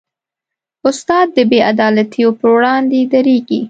[0.89, 3.59] استاد د بېعدالتیو پر وړاندې دریږي.